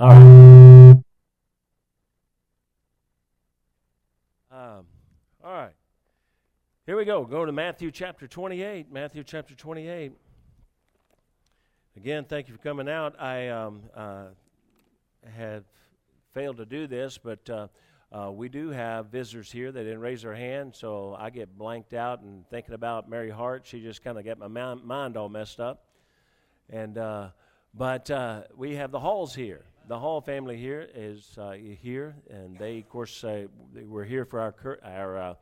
[0.00, 0.92] All right.
[4.50, 4.86] Um,
[5.44, 5.74] all right.
[6.86, 7.26] Here we go.
[7.26, 8.90] Go to Matthew chapter 28.
[8.90, 10.12] Matthew chapter 28.
[11.98, 13.20] Again, thank you for coming out.
[13.20, 14.28] I um, uh,
[15.36, 15.64] had
[16.32, 17.66] failed to do this, but uh,
[18.10, 21.92] uh, we do have visitors here that didn't raise their hand, so I get blanked
[21.92, 23.66] out and thinking about Mary Hart.
[23.66, 25.84] She just kind of got my mind all messed up.
[26.70, 27.28] And uh,
[27.74, 29.66] but uh, we have the Halls here.
[29.90, 34.38] The Hall family here is uh, here, and they, of course, uh, were here for
[34.38, 35.34] our our uh,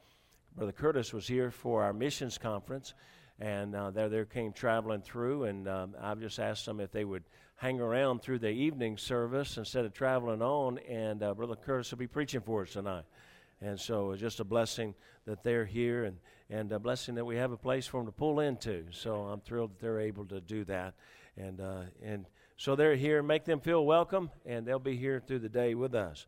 [0.57, 2.95] brother Curtis was here for our missions conference,
[3.39, 7.05] and uh, there they came traveling through, and um, I've just asked them if they
[7.05, 7.25] would
[7.57, 11.99] hang around through the evening service instead of traveling on, and uh, brother Curtis will
[11.99, 13.05] be preaching for us tonight.
[13.61, 14.95] And so it's just a blessing
[15.27, 16.17] that they're here and,
[16.49, 18.87] and a blessing that we have a place for them to pull into.
[18.93, 20.95] So I'm thrilled that they're able to do that.
[21.37, 22.25] And, uh, and
[22.59, 23.23] so they're here.
[23.23, 26.27] Make them feel welcome, and they'll be here through the day with us.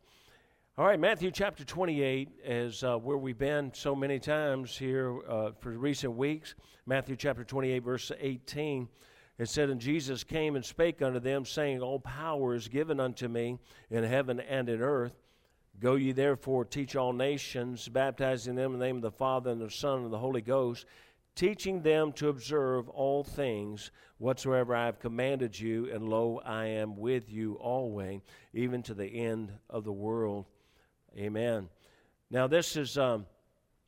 [0.78, 5.50] All right, Matthew chapter 28 is uh, where we've been so many times here uh,
[5.58, 6.54] for recent weeks.
[6.86, 8.88] Matthew chapter 28, verse 18.
[9.38, 13.26] It said, And Jesus came and spake unto them, saying, All power is given unto
[13.26, 13.58] me
[13.90, 15.18] in heaven and in earth.
[15.80, 19.60] Go ye therefore, teach all nations, baptizing them in the name of the Father and
[19.60, 20.86] the Son and the Holy Ghost,
[21.34, 26.96] teaching them to observe all things whatsoever I have commanded you, and lo, I am
[26.96, 28.20] with you always,
[28.52, 30.44] even to the end of the world.
[31.16, 31.68] Amen.
[32.30, 33.26] Now, this is um,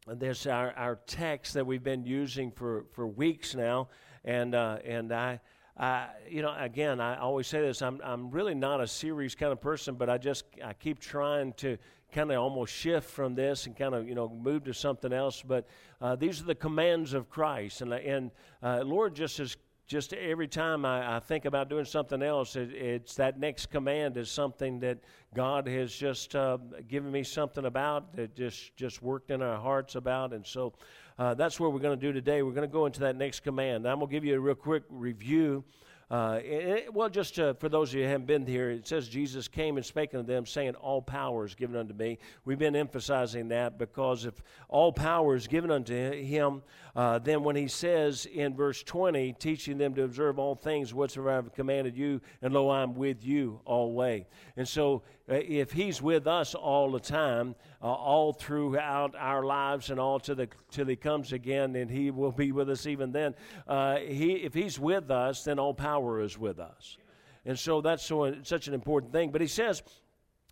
[0.06, 3.88] this our, our text that we've been using for, for weeks now,
[4.24, 5.40] and uh, and I.
[5.74, 7.80] I, you know, again, I always say this.
[7.80, 11.54] I'm, I'm really not a series kind of person, but I just I keep trying
[11.54, 11.78] to
[12.12, 15.42] kind of almost shift from this and kind of you know move to something else.
[15.42, 15.66] But
[16.00, 18.30] uh, these are the commands of Christ, and and
[18.62, 19.56] uh, Lord just is
[19.86, 24.16] just every time I, I, think about doing something else, it, it's that next command
[24.16, 24.98] is something that
[25.34, 26.56] God has just uh,
[26.88, 30.72] given me something about that just just worked in our hearts about, and so
[31.18, 32.42] uh, that's what we're going to do today.
[32.42, 33.86] We're going to go into that next command.
[33.86, 35.64] I'm going to give you a real quick review
[36.12, 39.08] uh, it, well, just uh, for those of you who haven't been here, it says
[39.08, 42.18] Jesus came and spake unto them, saying, All power is given unto me.
[42.44, 44.34] We've been emphasizing that because if
[44.68, 46.60] all power is given unto him,
[46.94, 51.30] uh, then when he says in verse 20, teaching them to observe all things whatsoever
[51.30, 54.24] I have commanded you, and lo, I'm with you always.
[54.56, 59.90] And so uh, if he's with us all the time, uh, all throughout our lives
[59.90, 63.10] and all to the, till he comes again, and he will be with us even
[63.10, 63.34] then,
[63.66, 66.98] uh, he, if he's with us, then all power is with us.
[67.44, 69.30] And so that's so, such an important thing.
[69.30, 69.82] But he says,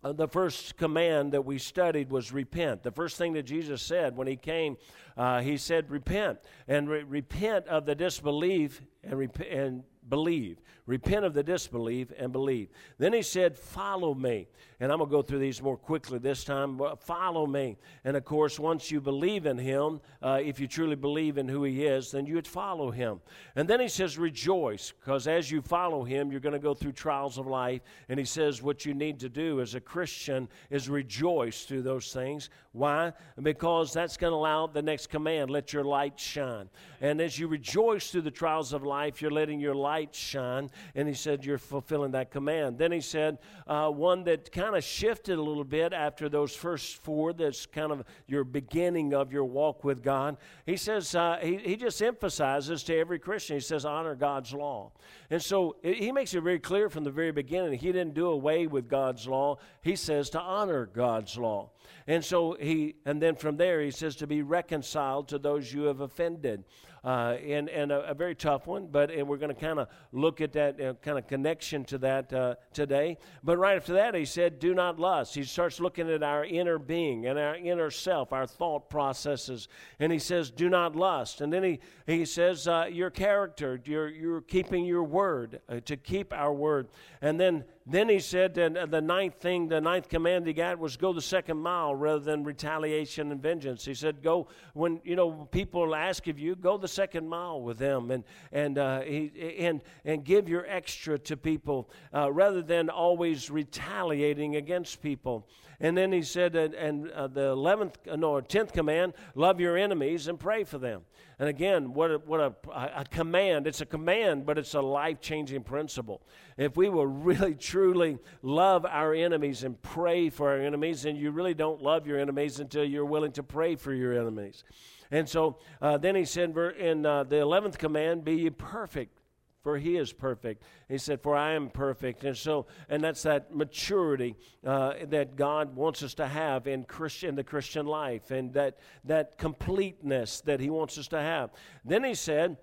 [0.03, 2.83] uh, the first command that we studied was repent.
[2.83, 4.77] The first thing that Jesus said when he came,
[5.15, 6.39] uh, he said, repent.
[6.67, 10.59] And re- repent of the disbelief and, rep- and believe.
[10.91, 12.67] Repent of the disbelief and believe.
[12.97, 14.49] Then he said, Follow me.
[14.81, 16.81] And I'm going to go through these more quickly this time.
[16.99, 17.77] Follow me.
[18.03, 21.63] And of course, once you believe in him, uh, if you truly believe in who
[21.63, 23.21] he is, then you would follow him.
[23.55, 26.91] And then he says, Rejoice, because as you follow him, you're going to go through
[26.91, 27.81] trials of life.
[28.09, 32.11] And he says, What you need to do as a Christian is rejoice through those
[32.11, 32.49] things.
[32.73, 33.13] Why?
[33.41, 36.69] Because that's going to allow the next command let your light shine.
[36.99, 41.07] And as you rejoice through the trials of life, you're letting your light shine and
[41.07, 42.77] he said, You're fulfilling that command.
[42.77, 46.97] Then he said, uh, one that kind of shifted a little bit after those first
[47.03, 50.37] four, that's kind of your beginning of your walk with God.
[50.65, 54.91] He says, uh, he, he just emphasizes to every Christian, he says, honor God's law.
[55.29, 58.67] And so he makes it very clear from the very beginning, he didn't do away
[58.67, 59.57] with God's law.
[59.81, 61.71] He says to honor God's law.
[62.07, 65.83] And so he, and then from there, he says to be reconciled to those you
[65.83, 66.63] have offended
[67.03, 69.87] uh, and, and a, a, very tough one, but and we're going to kind of
[70.11, 73.17] look at that uh, kind of connection to that uh, today.
[73.43, 75.33] But right after that, he said, Do not lust.
[75.33, 79.67] He starts looking at our inner being and our inner self, our thought processes,
[79.99, 81.41] and he says, Do not lust.
[81.41, 85.97] And then he, he says, uh, Your character, you're, you're keeping your word, uh, to
[85.97, 86.87] keep our word.
[87.19, 90.97] And then then he said that the ninth thing, the ninth command he got was
[90.97, 93.83] go the second mile rather than retaliation and vengeance.
[93.83, 97.79] He said, go when you know people ask of you, go the second mile with
[97.79, 102.89] them, and and uh, he, and and give your extra to people uh, rather than
[102.89, 105.47] always retaliating against people.
[105.79, 109.75] And then he said, and, and uh, the eleventh, uh, no, tenth command: love your
[109.75, 111.01] enemies and pray for them.
[111.41, 113.65] And again, what a, what a, a command!
[113.65, 116.21] It's a command, but it's a life changing principle.
[116.55, 121.31] If we will really truly love our enemies and pray for our enemies, then you
[121.31, 124.63] really don't love your enemies until you're willing to pray for your enemies.
[125.09, 129.17] And so uh, then he said in uh, the 11th command, Be ye perfect
[129.63, 130.63] for he is perfect.
[130.89, 132.23] He said, For I am perfect.
[132.23, 134.35] And so, and that's that maturity
[134.65, 139.37] uh, that God wants us to have in Christian, the Christian life, and that, that
[139.37, 141.51] completeness that he wants us to have.
[141.85, 142.57] Then he said,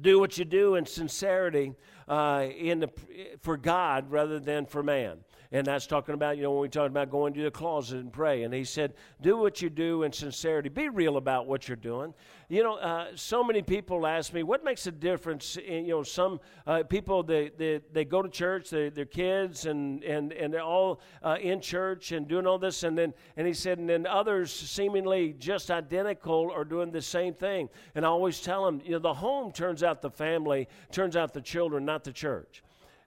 [0.00, 1.74] Do what you do in sincerity
[2.08, 2.90] uh, in the,
[3.40, 5.18] for God rather than for man.
[5.54, 8.10] And that's talking about, you know, when we talked about going to the closet and
[8.10, 8.44] pray.
[8.44, 10.70] And he said, do what you do in sincerity.
[10.70, 12.14] Be real about what you're doing.
[12.48, 16.02] You know, uh, so many people ask me, what makes a difference in, you know,
[16.02, 20.54] some uh, people, they, they, they go to church, they, their kids, and, and, and
[20.54, 22.82] they're all uh, in church and doing all this.
[22.82, 27.34] And then, and he said, and then others seemingly just identical are doing the same
[27.34, 27.68] thing.
[27.94, 31.34] And I always tell them, you know, the home turns out the family, turns out
[31.34, 32.62] the children, not the church.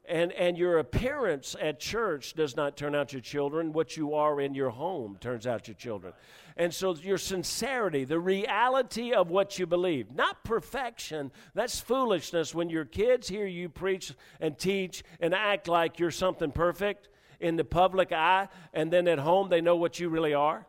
[0.07, 3.73] And, and your appearance at church does not turn out your children.
[3.73, 6.13] What you are in your home turns out your children.
[6.57, 12.69] And so your sincerity, the reality of what you believe, not perfection, that's foolishness when
[12.69, 17.09] your kids hear you preach and teach and act like you're something perfect
[17.39, 20.65] in the public eye, and then at home they know what you really are.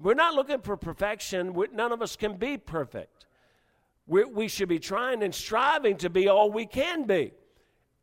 [0.00, 1.54] We're not looking for perfection.
[1.72, 3.26] None of us can be perfect.
[4.06, 7.32] we we should be trying and striving to be all we can be.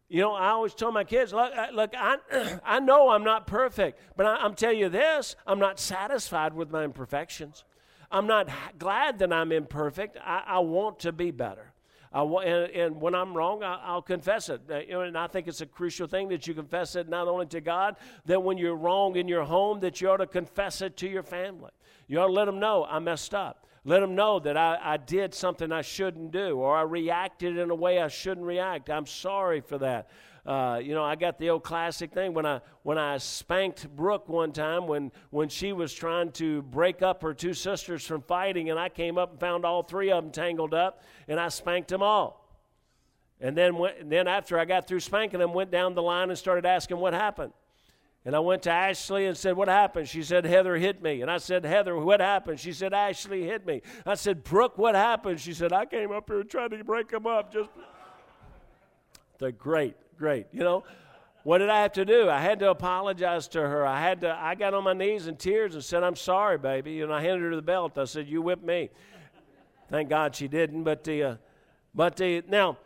[0.10, 2.18] You know, I always tell my kids, look, look I,
[2.66, 6.72] I know I'm not perfect, but I, am telling you this I'm not satisfied with
[6.72, 7.66] my imperfections.
[8.10, 8.50] I'm not
[8.80, 10.18] glad that I'm imperfect.
[10.24, 11.74] I, I want to be better.
[12.14, 14.62] I and, and, when I'm wrong, I, will confess it.
[14.70, 17.28] Uh, you know, and I think it's a crucial thing that you confess it not
[17.28, 20.82] only to God, that when you're wrong in your home, that you ought to confess
[20.82, 21.72] it to your family.
[22.08, 23.67] You ought to let them know I messed up.
[23.88, 27.70] Let them know that I, I did something I shouldn't do, or I reacted in
[27.70, 28.90] a way I shouldn't react.
[28.90, 30.10] I'm sorry for that.
[30.46, 34.28] Uh, you know, I got the old classic thing when I when I spanked Brooke
[34.28, 38.70] one time when when she was trying to break up her two sisters from fighting,
[38.70, 41.88] and I came up and found all three of them tangled up, and I spanked
[41.88, 42.46] them all.
[43.40, 46.38] And then went, then after I got through spanking them, went down the line and
[46.38, 47.54] started asking what happened.
[48.26, 50.10] And I went to Ashley and said, What happened?
[50.10, 51.22] She said, Heather hit me.
[51.22, 52.60] And I said, Heather, what happened?
[52.60, 53.82] She said, Ashley hit me.
[54.06, 55.40] I said, Brooke, what happened?
[55.40, 57.54] She said, I came up here trying to break them up.
[57.54, 57.70] Just
[59.38, 60.48] the great, great.
[60.52, 60.84] You know,
[61.44, 62.30] what did I have to do?
[62.30, 63.86] I had to apologize to her.
[63.86, 67.02] I had to, I got on my knees in tears and said, I'm sorry, baby.
[67.02, 67.98] And I handed her the belt.
[67.98, 68.90] I said, You whipped me.
[69.90, 70.84] Thank God she didn't.
[70.84, 71.36] But the, uh,
[71.96, 72.78] but the, now,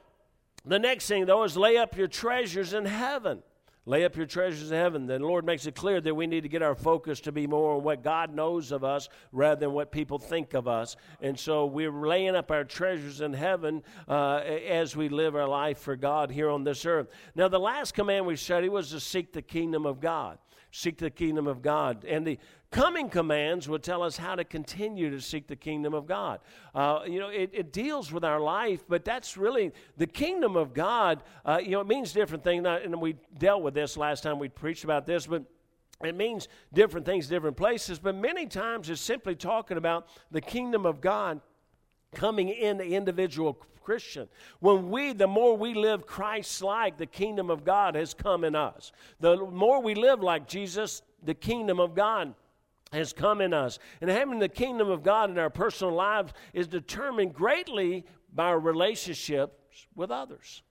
[0.65, 3.41] the next thing though is lay up your treasures in heaven.
[3.87, 5.07] Lay up your treasures in heaven.
[5.07, 7.77] The Lord makes it clear that we need to get our focus to be more
[7.77, 10.95] on what God knows of us rather than what people think of us.
[11.19, 15.79] And so we're laying up our treasures in heaven uh, as we live our life
[15.79, 17.09] for God here on this earth.
[17.33, 20.37] Now, the last command we studied was to seek the kingdom of God.
[20.71, 22.05] Seek the kingdom of God.
[22.05, 22.39] And the
[22.71, 26.39] coming commands will tell us how to continue to seek the kingdom of God.
[26.73, 30.73] Uh, you know, it, it, deals with our life, but that's really the kingdom of
[30.73, 31.23] God.
[31.45, 32.65] Uh, you know, it means different things.
[32.65, 35.43] And we dealt with this last time we preached about this, but
[36.03, 37.99] it means different things, different places.
[37.99, 41.41] But many times it's simply talking about the kingdom of God
[42.13, 44.27] coming in the individual Christian.
[44.59, 48.55] When we, the more we live Christ like, the kingdom of God has come in
[48.55, 48.91] us.
[49.19, 52.33] The more we live like Jesus, the kingdom of God
[52.91, 53.79] has come in us.
[54.01, 58.59] And having the kingdom of God in our personal lives is determined greatly by our
[58.59, 60.61] relationships with others.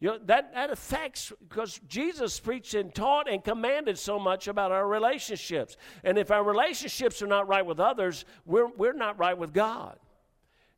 [0.00, 4.72] You know, that, that affects, because Jesus preached and taught and commanded so much about
[4.72, 5.76] our relationships.
[6.02, 9.98] And if our relationships are not right with others, we're, we're not right with God.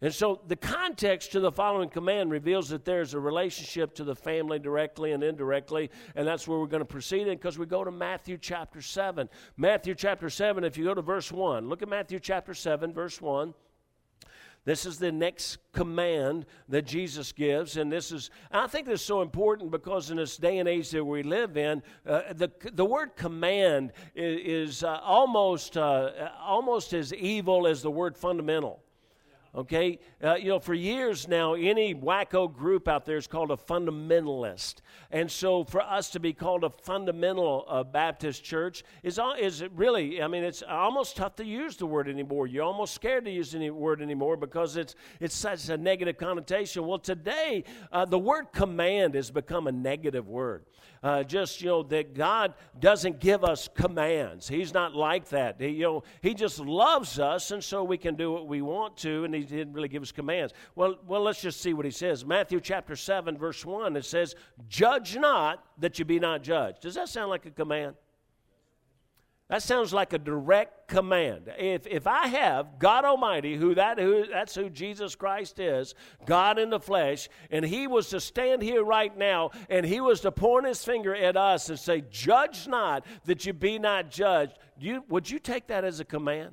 [0.02, 4.14] And so the context to the following command reveals that there's a relationship to the
[4.14, 7.82] family directly and indirectly, and that's where we're going to proceed in because we go
[7.82, 9.26] to Matthew chapter 7.
[9.56, 13.22] Matthew chapter 7, if you go to verse 1, look at Matthew chapter 7, verse
[13.22, 13.54] 1.
[14.66, 19.06] This is the next command that Jesus gives, and this is, I think this is
[19.06, 22.84] so important because in this day and age that we live in, uh, the, the
[22.84, 28.82] word command is, is uh, almost, uh, almost as evil as the word fundamental.
[29.56, 33.56] Okay, uh, you know, for years now, any wacko group out there is called a
[33.56, 39.64] fundamentalist, and so for us to be called a fundamental uh, Baptist church is is
[39.75, 42.46] really, I mean, it's almost tough to use the word anymore.
[42.46, 46.86] You're almost scared to use any word anymore because it's it's such a negative connotation.
[46.86, 50.66] Well, today uh, the word command has become a negative word
[51.06, 54.48] uh, just, you know, that God doesn't give us commands.
[54.48, 55.54] He's not like that.
[55.60, 58.96] He, you know, he just loves us, and so we can do what we want
[58.98, 60.52] to, and He didn't really give us commands.
[60.75, 62.25] Well, well, let's just see what He says.
[62.25, 64.34] Matthew chapter 7, verse 1, it says,
[64.68, 66.82] Judge not that you be not judged.
[66.82, 67.94] Does that sound like a command?
[69.48, 71.52] That sounds like a direct command.
[71.56, 76.58] If, if I have God Almighty, who that who that's who Jesus Christ is, God
[76.58, 80.32] in the flesh, and He was to stand here right now, and He was to
[80.32, 85.04] point His finger at us and say, "Judge not, that you be not judged." You,
[85.08, 86.50] would you take that as a command?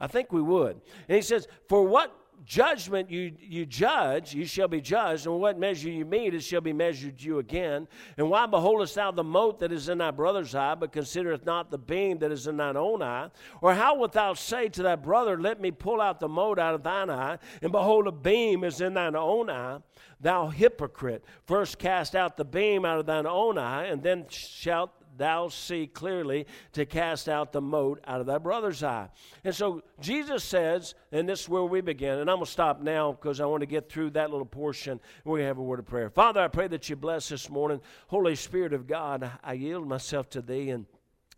[0.00, 0.80] I think we would.
[1.08, 2.10] And He says, "For what
[2.44, 6.60] judgment you, you judge, you shall be judged, and what measure you meet, it shall
[6.60, 7.86] be measured to you again.
[8.16, 11.70] And why beholdest thou the mote that is in thy brother's eye, but considereth not
[11.70, 13.30] the beam that is in thine own eye?
[13.60, 16.74] Or how wilt thou say to thy brother, Let me pull out the mote out
[16.74, 19.78] of thine eye, and behold, a beam is in thine own eye?
[20.20, 24.90] Thou hypocrite, first cast out the beam out of thine own eye, and then shalt
[25.18, 29.08] thou see clearly to cast out the mote out of thy brother's eye.
[29.44, 32.80] And so Jesus says, and this is where we begin, and I'm going to stop
[32.80, 35.00] now because I want to get through that little portion.
[35.24, 36.08] We have a word of prayer.
[36.08, 37.80] Father, I pray that you bless this morning.
[38.06, 40.86] Holy Spirit of God, I yield myself to thee and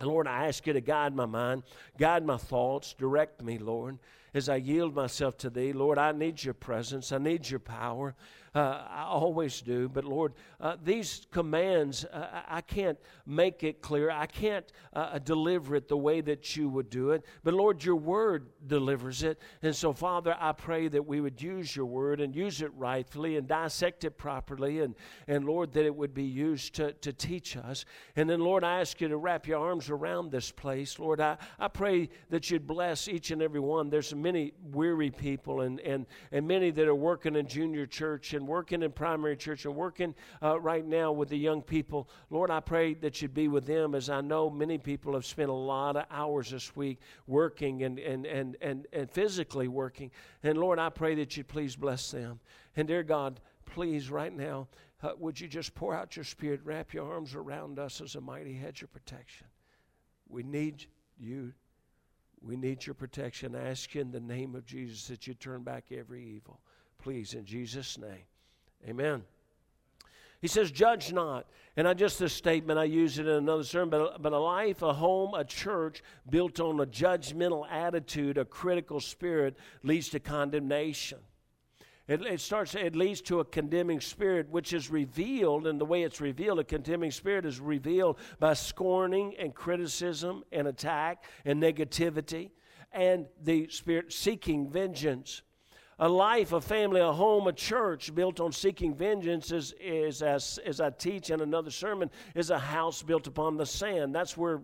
[0.03, 1.63] Lord, I ask you to guide my mind,
[1.99, 3.99] guide my thoughts, direct me, Lord,
[4.33, 5.73] as I yield myself to Thee.
[5.73, 8.15] Lord, I need your presence, I need your power.
[8.55, 9.89] Uh, I always do.
[9.89, 14.11] But Lord, uh, these commands, uh, I can't make it clear.
[14.11, 17.25] I can't uh, deliver it the way that you would do it.
[17.45, 19.39] But Lord, your word delivers it.
[19.63, 23.37] And so, Father, I pray that we would use your word and use it rightfully
[23.37, 24.81] and dissect it properly.
[24.81, 24.97] And,
[25.29, 27.85] and Lord, that it would be used to, to teach us.
[28.17, 30.99] And then, Lord, I ask you to wrap your arms around this place.
[30.99, 33.91] Lord, I, I pray that you'd bless each and every one.
[33.91, 38.49] There's many weary people and, and, and many that are working in junior church and
[38.49, 42.09] working in primary church and working uh, right now with the young people.
[42.31, 45.51] Lord, I pray that you'd be with them as I know many people have spent
[45.51, 50.11] a lot of hours this week working and, and, and, and, and physically working.
[50.43, 52.41] And Lord, I pray that you'd please bless them.
[52.77, 54.69] And dear God, please, right now,
[55.03, 58.21] uh, would you just pour out your spirit, wrap your arms around us as a
[58.21, 59.47] mighty hedge of protection?
[60.29, 60.87] We need
[61.19, 61.53] you.
[62.43, 63.55] We need your protection.
[63.55, 66.61] I ask you in the name of Jesus that you turn back every evil.
[67.03, 68.25] Please, in Jesus' name.
[68.89, 69.23] Amen.
[70.41, 71.47] He says, Judge not.
[71.77, 74.83] And I just this statement, I use it in another sermon, but, but a life,
[74.83, 81.19] a home, a church built on a judgmental attitude, a critical spirit, leads to condemnation.
[82.09, 86.03] It, it, starts, it leads to a condemning spirit, which is revealed, and the way
[86.03, 92.51] it's revealed, a condemning spirit is revealed by scorning and criticism and attack and negativity,
[92.91, 95.43] and the spirit seeking vengeance.
[96.03, 100.59] A life, a family, a home, a church built on seeking vengeance is, is as,
[100.65, 104.15] as I teach in another sermon, is a house built upon the sand.
[104.15, 104.63] That's where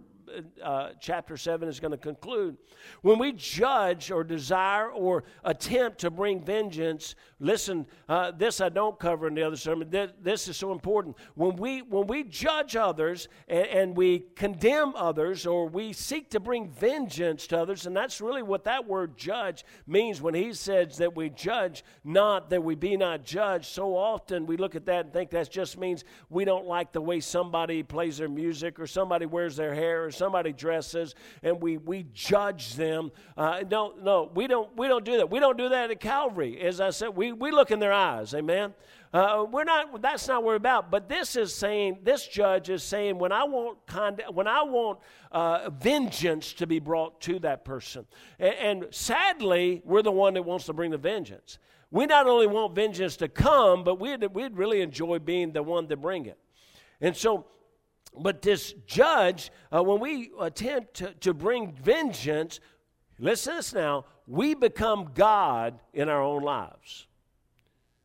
[0.62, 2.56] uh, chapter 7 is going to conclude.
[3.02, 8.98] When we judge or desire or attempt to bring vengeance, listen, uh, this I don't
[8.98, 9.90] cover in the other sermon.
[9.90, 11.16] This, this, is so important.
[11.34, 16.40] When we, when we judge others and, and we condemn others or we seek to
[16.40, 20.96] bring vengeance to others, and that's really what that word judge means when he says
[20.98, 23.66] that we judge, not that we be not judged.
[23.66, 27.00] So often we look at that and think that just means we don't like the
[27.00, 31.76] way somebody plays their music or somebody wears their hair or somebody dresses and we,
[31.76, 33.12] we judge them.
[33.36, 35.30] Uh, no, no, we don't, we don't do that.
[35.30, 36.60] We don't do that at Calvary.
[36.60, 38.34] As I said, we, we look in their eyes.
[38.34, 38.74] Amen.
[39.12, 40.02] Uh, we're not.
[40.02, 40.90] That's not what we're about.
[40.90, 42.00] But this is saying.
[42.02, 44.98] This judge is saying when I want con- when I want
[45.32, 48.04] uh, vengeance to be brought to that person,
[48.38, 51.58] and, and sadly, we're the one that wants to bring the vengeance.
[51.90, 55.86] We not only want vengeance to come, but we'd, we'd really enjoy being the one
[55.88, 56.36] to bring it.
[57.00, 57.46] And so
[58.18, 62.60] but this judge, uh, when we attempt to, to bring vengeance,
[63.18, 67.06] listen to this now, we become God in our own lives.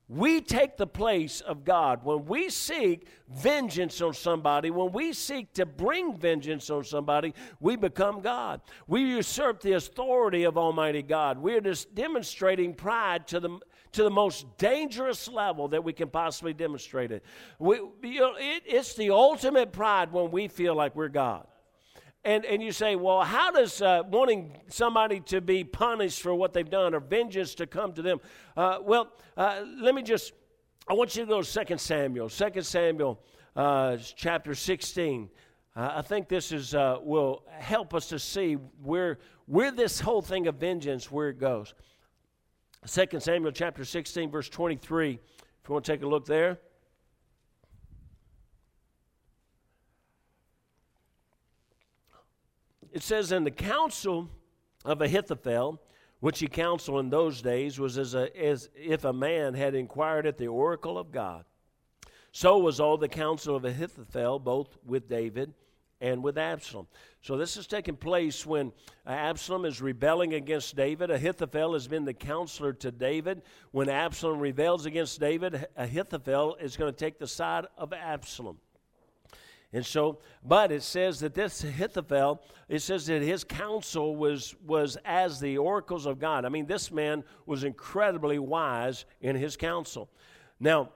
[0.08, 2.04] We take the place of God.
[2.04, 7.78] When we seek vengeance on somebody, when we seek to bring vengeance on somebody, we
[7.78, 8.60] become God.
[8.88, 11.38] We usurp the authority of Almighty God.
[11.38, 13.60] We're just demonstrating pride to the,
[13.94, 17.24] to the most dangerous level that we can possibly demonstrate it.
[17.60, 21.48] We, you know, it it's the ultimate pride when we feel like we're God.
[22.24, 26.54] And, and you say, well, how does uh, wanting somebody to be punished for what
[26.54, 28.22] they've done or vengeance to come to them?
[28.56, 30.34] Uh, well, uh, let me just,
[30.88, 33.20] I want you to go to 2 Samuel, 2 Samuel
[33.56, 35.30] uh, chapter 16.
[35.76, 39.18] Uh, I think this is, uh, will help us to see where,
[39.48, 41.74] where this whole thing of vengeance, where it goes.
[42.88, 45.12] 2 Samuel chapter 16, verse 23.
[45.12, 45.20] If
[45.68, 46.60] you want to take a look there.
[52.92, 54.30] it says, in the counsel
[54.84, 55.82] of Ahithophel,
[56.20, 60.28] which he counseled in those days, was as, a, as if a man had inquired
[60.28, 61.46] at the oracle of God.
[62.32, 65.54] So was all the counsel of Ahithophel, both with David
[66.02, 66.88] and with Absalom.
[67.22, 68.74] So this is taking place when
[69.06, 71.12] Absalom is rebelling against David.
[71.12, 73.44] Ahithophel has been the counselor to David.
[73.72, 78.58] When Absalom rebels against David, Ahithophel is going to take the side of Absalom.
[79.74, 84.98] And so, but it says that this Ahithophel, it says that his counsel was, was
[85.06, 86.44] as the oracles of God.
[86.44, 90.10] I mean, this man was incredibly wise in his counsel.
[90.60, 90.90] Now,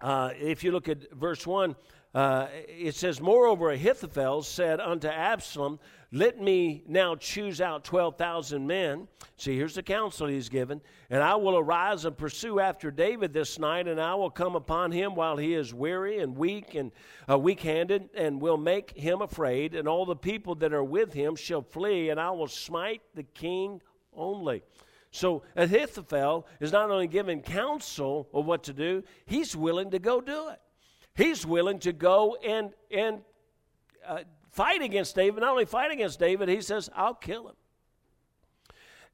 [0.00, 1.74] uh, if you look at verse 1,
[2.16, 5.78] uh, it says, Moreover, Ahithophel said unto Absalom,
[6.10, 9.06] Let me now choose out 12,000 men.
[9.36, 10.80] See, here's the counsel he's given.
[11.10, 14.92] And I will arise and pursue after David this night, and I will come upon
[14.92, 16.90] him while he is weary and weak and
[17.28, 19.74] uh, weak handed, and will make him afraid.
[19.74, 23.24] And all the people that are with him shall flee, and I will smite the
[23.24, 23.82] king
[24.14, 24.62] only.
[25.10, 30.22] So Ahithophel is not only given counsel of what to do, he's willing to go
[30.22, 30.60] do it.
[31.16, 33.22] He's willing to go and, and
[34.06, 34.20] uh,
[34.50, 35.40] fight against David.
[35.40, 37.54] Not only fight against David, he says, I'll kill him.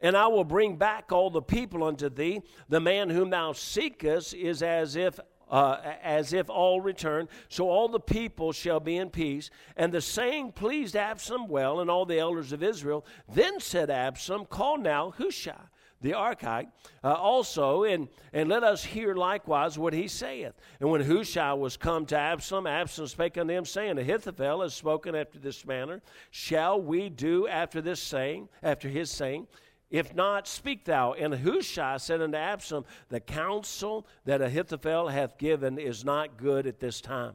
[0.01, 2.43] And I will bring back all the people unto thee.
[2.69, 7.29] The man whom thou seekest is as if uh, as if all return.
[7.51, 9.51] So all the people shall be in peace.
[9.77, 13.05] And the saying pleased Absalom well and all the elders of Israel.
[13.29, 15.69] Then said Absalom, Call now Hushai
[16.03, 16.67] the Archite,
[17.03, 20.53] uh, also, and, and let us hear likewise what he saith.
[20.81, 25.15] And when Hushai was come to Absalom, Absalom spake unto him, saying, Ahithophel has spoken
[25.15, 26.03] after this manner.
[26.31, 29.47] Shall we do after this saying, after his saying?
[29.91, 31.13] If not, speak thou.
[31.13, 36.81] And Hushai said unto Absalom, The counsel that Ahithophel hath given is not good at
[36.81, 37.35] this time.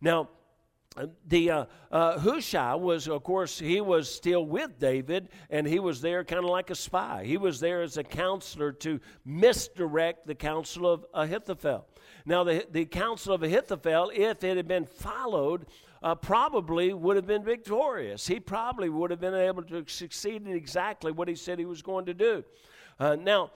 [0.00, 0.28] Now,
[1.26, 6.00] the uh, uh, Hushai was, of course, he was still with David, and he was
[6.00, 7.24] there kind of like a spy.
[7.24, 11.86] He was there as a counselor to misdirect the counsel of Ahithophel.
[12.26, 15.66] Now, the, the counsel of Ahithophel, if it had been followed,
[16.02, 18.26] uh, probably would have been victorious.
[18.26, 21.80] He probably would have been able to succeed in exactly what he said he was
[21.80, 22.44] going to do.
[22.98, 23.50] Uh, now,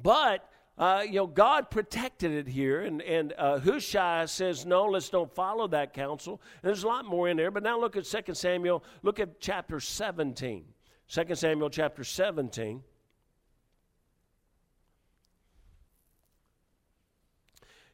[0.00, 5.10] but uh, you know, God protected it here, and, and uh, Hushai says, no, let's
[5.10, 6.40] don't follow that counsel.
[6.62, 9.40] And there's a lot more in there, but now look at 2 Samuel, look at
[9.40, 10.64] chapter 17.
[11.08, 12.82] 2 Samuel chapter 17.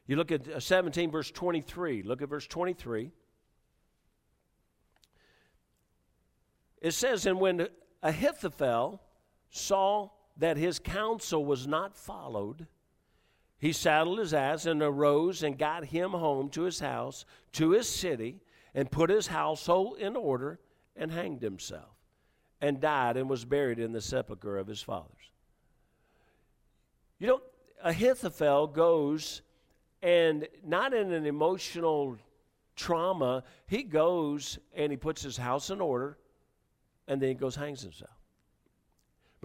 [0.07, 2.03] You look at uh, 17, verse 23.
[2.03, 3.11] Look at verse 23.
[6.81, 7.67] It says, And when
[8.01, 9.01] Ahithophel
[9.49, 12.67] saw that his counsel was not followed,
[13.59, 17.89] he saddled his ass and arose and got him home to his house, to his
[17.89, 18.39] city,
[18.75, 20.59] and put his household in order
[20.95, 21.95] and hanged himself
[22.61, 25.31] and died and was buried in the sepulchre of his fathers.
[27.19, 27.41] You know,
[27.83, 29.41] Ahithophel goes
[30.03, 32.17] and not in an emotional
[32.75, 36.19] trauma, he goes and he puts his house in order
[37.07, 38.16] and then he goes hangs himself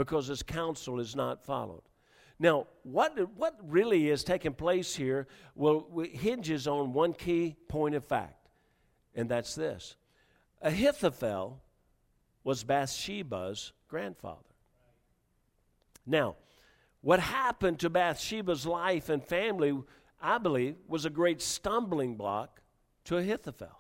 [0.03, 1.83] because his counsel is not followed.
[2.41, 8.05] Now, what, what really is taking place here well, hinges on one key point of
[8.05, 8.49] fact,
[9.15, 9.95] and that's this
[10.61, 11.61] Ahithophel
[12.43, 14.41] was Bathsheba's grandfather.
[16.05, 16.35] Now,
[17.01, 19.81] what happened to Bathsheba's life and family,
[20.21, 22.61] I believe, was a great stumbling block
[23.05, 23.79] to Ahithophel.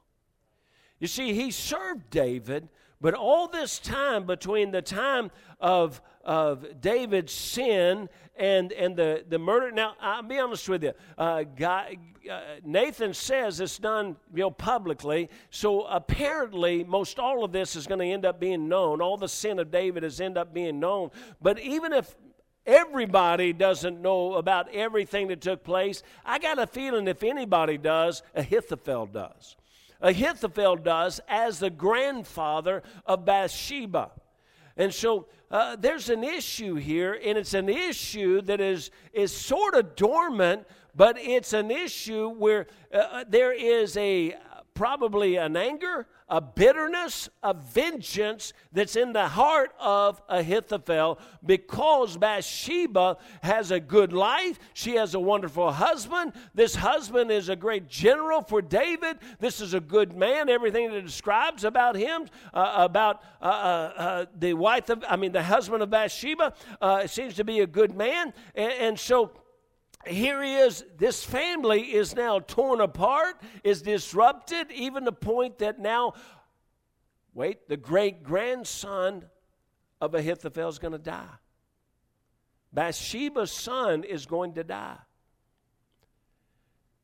[1.00, 2.68] You see, he served David,
[3.02, 9.38] but all this time between the time of, of David's sin and, and the, the
[9.38, 9.72] murder.
[9.72, 10.92] Now, I'll be honest with you.
[11.18, 11.96] Uh, God,
[12.30, 15.28] uh, Nathan says it's done you know, publicly.
[15.50, 19.02] So apparently, most all of this is going to end up being known.
[19.02, 21.10] All the sin of David is end up being known.
[21.42, 22.16] But even if
[22.64, 28.22] everybody doesn't know about everything that took place, I got a feeling if anybody does,
[28.34, 29.56] Ahithophel does.
[30.02, 34.10] Ahithophel does as the grandfather of Bathsheba.
[34.76, 39.74] And so uh, there's an issue here, and it's an issue that is, is sort
[39.74, 44.34] of dormant, but it's an issue where uh, uh there is a
[44.74, 53.18] probably an anger, a bitterness, a vengeance that's in the heart of Ahithophel because Bathsheba
[53.42, 54.58] has a good life.
[54.72, 56.32] She has a wonderful husband.
[56.54, 59.18] This husband is a great general for David.
[59.40, 60.48] This is a good man.
[60.48, 65.32] Everything that describes about him, uh, about uh, uh, uh the wife of, I mean,
[65.32, 68.32] the husband of Bathsheba, uh, seems to be a good man.
[68.54, 69.32] and, and so
[70.06, 75.58] here he is, this family is now torn apart, is disrupted, even to the point
[75.58, 76.14] that now,
[77.34, 79.24] wait, the great grandson
[80.00, 81.28] of Ahithophel is going to die.
[82.72, 84.98] Bathsheba's son is going to die.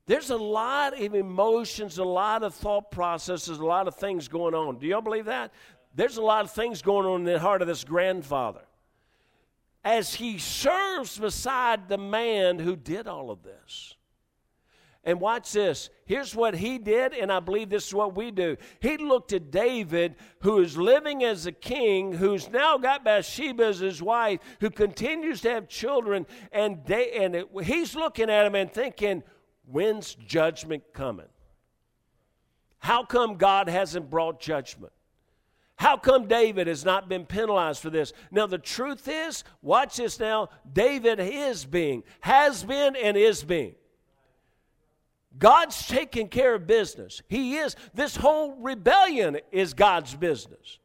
[0.06, 4.54] There's a lot of emotions, a lot of thought processes, a lot of things going
[4.54, 4.78] on.
[4.78, 5.52] Do y'all believe that?
[5.94, 8.62] There's a lot of things going on in the heart of this grandfather
[9.88, 13.94] as he serves beside the man who did all of this.
[15.02, 15.88] And watch this.
[16.04, 18.58] Here's what he did, and I believe this is what we do.
[18.80, 23.78] He looked at David, who is living as a king, who's now got Bathsheba as
[23.78, 28.54] his wife, who continues to have children, and, they, and it, he's looking at him
[28.54, 29.22] and thinking,
[29.64, 31.28] When's judgment coming?
[32.78, 34.92] How come God hasn't brought judgment?
[35.78, 38.12] How come David has not been penalized for this?
[38.32, 43.76] Now, the truth is, watch this now, David is being, has been, and is being.
[45.38, 47.22] God's taking care of business.
[47.28, 47.76] He is.
[47.94, 50.78] This whole rebellion is God's business.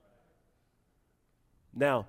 [1.73, 2.05] Now,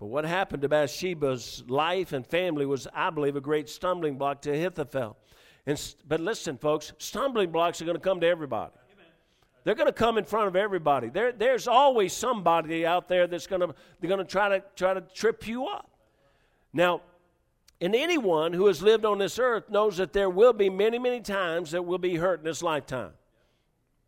[0.00, 4.42] but what happened to Bathsheba's life and family was, I believe, a great stumbling block
[4.42, 5.16] to Ahithophel.
[5.64, 8.72] And, but listen, folks, stumbling blocks are going to come to everybody.
[9.64, 11.08] They're going to come in front of everybody.
[11.08, 14.94] There, there's always somebody out there that's going to they're going to try to try
[14.94, 15.90] to trip you up.
[16.72, 17.00] Now,
[17.80, 21.20] and anyone who has lived on this earth knows that there will be many, many
[21.20, 23.12] times that will be hurt in this lifetime.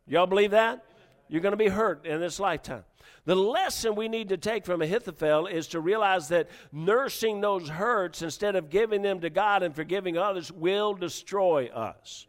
[0.06, 0.84] Y'all believe that?
[1.28, 2.84] You're going to be hurt in this lifetime.
[3.24, 8.22] The lesson we need to take from Ahithophel is to realize that nursing those hurts
[8.22, 12.28] instead of giving them to God and forgiving others will destroy us.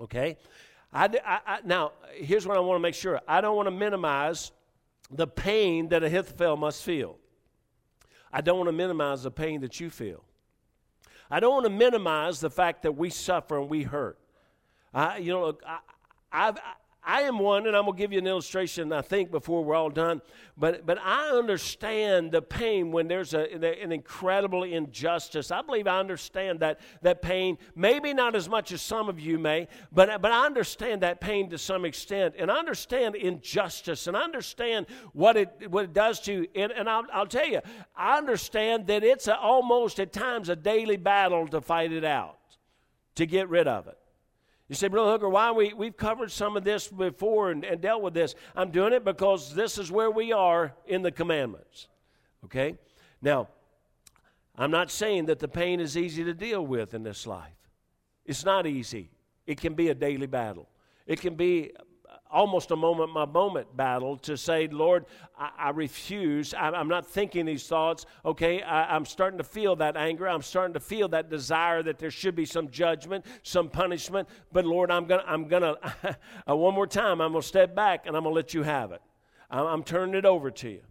[0.00, 0.36] Okay?
[0.92, 3.72] I, I, I, now, here's what I want to make sure I don't want to
[3.72, 4.52] minimize
[5.10, 7.16] the pain that Ahithophel must feel.
[8.32, 10.24] I don't want to minimize the pain that you feel.
[11.30, 14.18] I don't want to minimize the fact that we suffer and we hurt.
[14.92, 15.78] I, you know, I,
[16.32, 16.58] I've,
[17.02, 19.74] I am one, and I'm going to give you an illustration, I think, before we're
[19.74, 20.20] all done.
[20.56, 25.50] But, but I understand the pain when there's a, an incredible injustice.
[25.50, 29.38] I believe I understand that, that pain, maybe not as much as some of you
[29.38, 32.34] may, but, but I understand that pain to some extent.
[32.38, 36.46] And I understand injustice, and I understand what it, what it does to you.
[36.54, 37.60] And, and I'll, I'll tell you,
[37.96, 42.38] I understand that it's a, almost at times a daily battle to fight it out,
[43.14, 43.96] to get rid of it.
[44.70, 48.02] You say, Brother Hooker, why we, we've covered some of this before and, and dealt
[48.02, 48.36] with this.
[48.54, 51.88] I'm doing it because this is where we are in the commandments.
[52.44, 52.78] Okay?
[53.20, 53.48] Now,
[54.56, 57.50] I'm not saying that the pain is easy to deal with in this life.
[58.24, 59.10] It's not easy.
[59.44, 60.68] It can be a daily battle.
[61.04, 61.72] It can be
[62.32, 65.06] almost a moment by moment battle to say, Lord,
[65.38, 66.54] I, I refuse.
[66.54, 68.06] I, am not thinking these thoughts.
[68.24, 70.28] Okay, I, am starting to feel that anger.
[70.28, 74.28] I'm starting to feel that desire that there should be some judgment, some punishment.
[74.52, 75.76] But Lord, I'm gonna, I'm gonna,
[76.48, 79.02] uh, one more time, I'm gonna step back and I'm gonna let you have it.
[79.50, 80.82] I'm, I'm turning it over to you.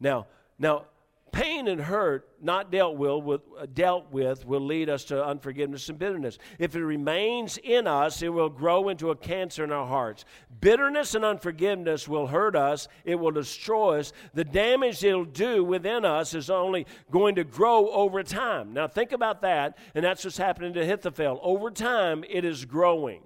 [0.00, 0.26] Now,
[0.58, 0.86] now,
[1.32, 5.98] pain and hurt not dealt with, uh, dealt with will lead us to unforgiveness and
[5.98, 6.38] bitterness.
[6.58, 10.24] If it remains in us, it will grow into a cancer in our hearts.
[10.60, 14.12] Bitterness and unforgiveness will hurt us, it will destroy us.
[14.34, 18.74] The damage it'll do within us is only going to grow over time.
[18.74, 21.40] Now, think about that, and that's what's happening to Ahithophel.
[21.42, 23.22] Over time, it is growing.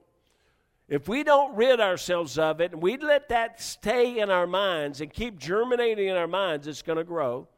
[0.89, 5.01] If we don't rid ourselves of it and we let that stay in our minds
[5.01, 7.49] and keep germinating in our minds, it's going to grow.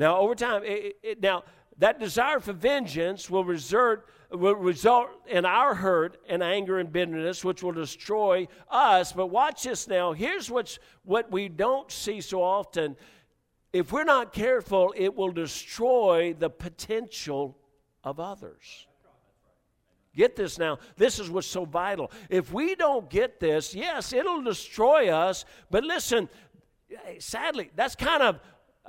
[0.00, 1.44] Now, over time, it, it, now
[1.76, 3.98] that desire for vengeance will result,
[4.30, 9.12] will result in our hurt and anger and bitterness, which will destroy us.
[9.12, 10.14] But watch this now.
[10.14, 12.96] Here's what's, what we don't see so often.
[13.74, 17.58] If we're not careful, it will destroy the potential
[18.02, 18.86] of others.
[20.16, 20.78] Get this now.
[20.96, 22.10] This is what's so vital.
[22.30, 25.44] If we don't get this, yes, it'll destroy us.
[25.70, 26.30] But listen,
[27.18, 28.40] sadly, that's kind of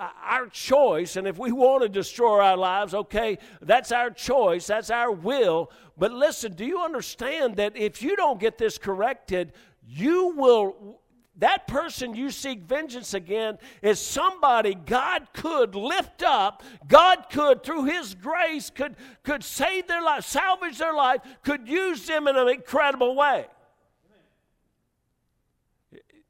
[0.01, 4.89] our choice, and if we want to destroy our lives, okay, that's our choice, that's
[4.89, 5.71] our will.
[5.97, 9.53] But listen, do you understand that if you don't get this corrected,
[9.85, 10.99] you will,
[11.37, 17.85] that person you seek vengeance again is somebody God could lift up, God could, through
[17.85, 22.47] His grace, could, could save their life, salvage their life, could use them in an
[22.47, 23.45] incredible way.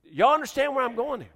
[0.03, 1.29] Y'all understand where I'm going here?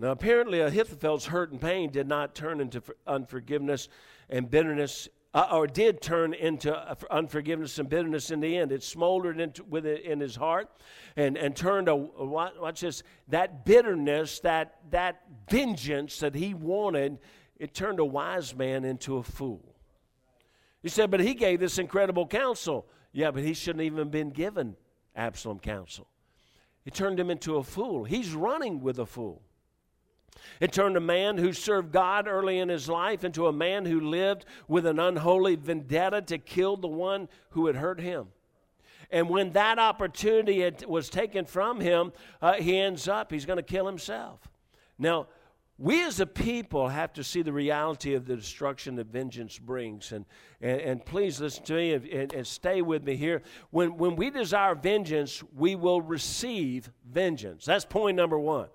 [0.00, 3.90] Now, apparently, Ahithophel's hurt and pain did not turn into unforgiveness
[4.30, 6.74] and bitterness, uh, or did turn into
[7.10, 8.72] unforgiveness and bitterness in the end.
[8.72, 10.70] It smoldered into, with it in his heart
[11.16, 17.18] and, and turned, a, watch this, that bitterness, that, that vengeance that he wanted,
[17.58, 19.76] it turned a wise man into a fool.
[20.82, 22.86] He said, but he gave this incredible counsel.
[23.12, 24.76] Yeah, but he shouldn't even have been given
[25.14, 26.08] Absalom counsel.
[26.86, 28.04] It turned him into a fool.
[28.04, 29.42] He's running with a fool.
[30.60, 34.00] It turned a man who served God early in his life into a man who
[34.00, 38.28] lived with an unholy vendetta to kill the one who had hurt him.
[39.10, 43.62] And when that opportunity was taken from him, uh, he ends up, he's going to
[43.62, 44.40] kill himself.
[44.98, 45.26] Now,
[45.78, 50.12] we as a people have to see the reality of the destruction that vengeance brings.
[50.12, 50.26] And,
[50.60, 53.40] and, and please listen to me and, and, and, stay with me here.
[53.70, 57.64] When, when we desire vengeance, we will receive vengeance.
[57.64, 58.68] That's point number one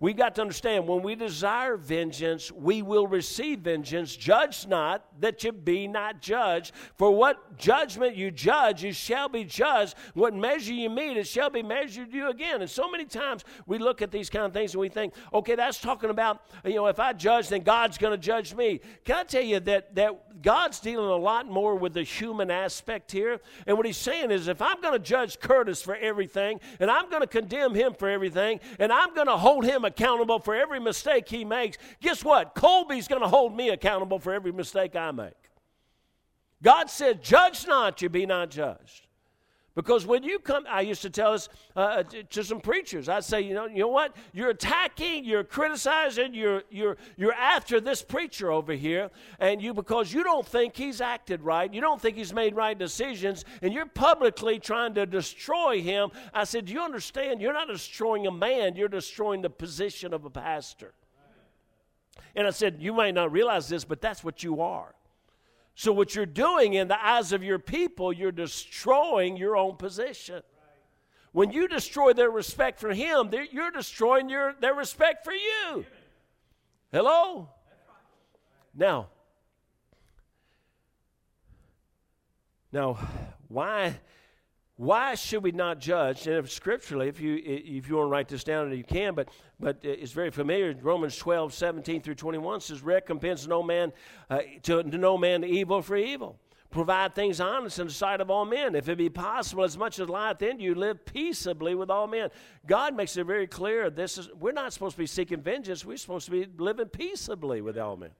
[0.00, 4.16] we got to understand when we desire vengeance, we will receive vengeance.
[4.16, 6.72] Judge not that you be not judged.
[6.96, 9.94] For what judgment you judge, you shall be judged.
[10.14, 12.62] What measure you meet, it shall be measured to you again.
[12.62, 15.54] And so many times we look at these kind of things and we think, okay,
[15.54, 18.80] that's talking about, you know, if I judge, then God's going to judge me.
[19.04, 23.12] Can I tell you that, that God's dealing a lot more with the human aspect
[23.12, 23.38] here?
[23.66, 27.10] And what he's saying is, if I'm going to judge Curtis for everything, and I'm
[27.10, 30.80] going to condemn him for everything, and I'm going to hold him accountable for every
[30.80, 32.54] mistake he makes, guess what?
[32.54, 35.34] Colby's going to hold me accountable for every mistake I make.
[36.62, 39.06] God said, Judge not, you be not judged.
[39.76, 43.08] Because when you come, I used to tell this uh, to some preachers.
[43.08, 44.16] I'd say, you know, you know what?
[44.32, 50.12] You're attacking, you're criticizing, you're you're you're after this preacher over here, and you because
[50.12, 53.86] you don't think he's acted right, you don't think he's made right decisions, and you're
[53.86, 56.10] publicly trying to destroy him.
[56.34, 57.40] I said, do you understand?
[57.40, 60.94] You're not destroying a man, you're destroying the position of a pastor.
[62.34, 64.94] And I said, you might not realize this, but that's what you are.
[65.80, 70.42] So, what you're doing in the eyes of your people, you're destroying your own position.
[71.32, 75.86] When you destroy their respect for Him, you're destroying your, their respect for you.
[76.92, 77.48] Hello?
[78.74, 79.08] Now,
[82.70, 82.98] now,
[83.48, 84.00] why
[84.80, 86.26] why should we not judge?
[86.26, 89.14] And if scripturally, if you if you want to write this down, you can.
[89.14, 90.74] But but it's very familiar.
[90.80, 93.92] Romans 12, 17 through 21 says, "Recompense no man
[94.30, 96.38] uh, to, to no man evil for evil."
[96.70, 98.74] Provide things honest in the sight of all men.
[98.74, 102.30] If it be possible, as much as lieth in you, live peaceably with all men.
[102.66, 103.90] God makes it very clear.
[103.90, 105.84] This is we're not supposed to be seeking vengeance.
[105.84, 108.12] We're supposed to be living peaceably with all men.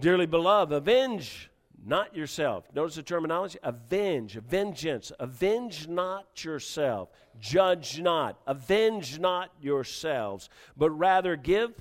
[0.00, 1.48] Dearly beloved, avenge
[1.86, 2.64] not yourself.
[2.74, 5.12] Notice the terminology avenge, vengeance.
[5.20, 7.10] Avenge not yourself.
[7.38, 8.40] Judge not.
[8.46, 11.72] Avenge not yourselves, but rather give.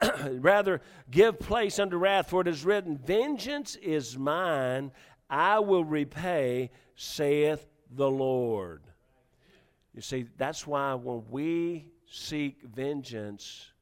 [0.30, 4.90] rather give place unto wrath for it is written vengeance is mine
[5.28, 8.80] i will repay saith the lord
[9.94, 13.72] you see that's why when we seek vengeance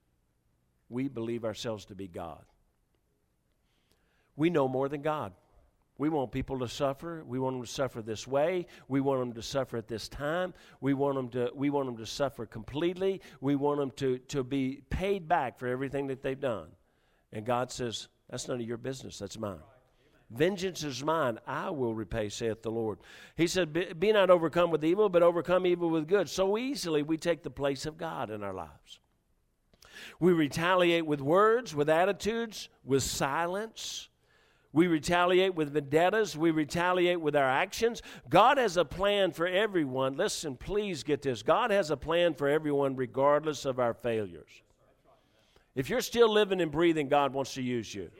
[0.88, 2.44] we believe ourselves to be god
[4.34, 5.32] we know more than god
[5.98, 7.24] we want people to suffer.
[7.26, 8.66] We want them to suffer this way.
[8.86, 10.54] We want them to suffer at this time.
[10.80, 13.20] We want them to, we want them to suffer completely.
[13.40, 16.68] We want them to, to be paid back for everything that they've done.
[17.32, 19.18] And God says, That's none of your business.
[19.18, 19.58] That's mine.
[20.30, 21.38] Vengeance is mine.
[21.46, 22.98] I will repay, saith the Lord.
[23.36, 26.28] He said, Be not overcome with evil, but overcome evil with good.
[26.28, 29.00] So easily we take the place of God in our lives.
[30.20, 34.08] We retaliate with words, with attitudes, with silence.
[34.72, 36.36] We retaliate with vendettas.
[36.36, 38.02] We retaliate with our actions.
[38.28, 40.16] God has a plan for everyone.
[40.16, 41.42] Listen, please get this.
[41.42, 44.50] God has a plan for everyone, regardless of our failures.
[45.74, 48.10] If you're still living and breathing, God wants to use you.